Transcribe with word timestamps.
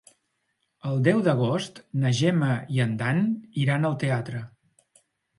El 0.91 1.01
deu 1.07 1.19
d'agost 1.27 1.75
na 2.03 2.11
Gemma 2.19 2.49
i 2.77 2.81
en 2.85 2.95
Dan 3.01 3.21
iran 3.65 3.85
al 3.91 3.99
teatre. 4.05 4.41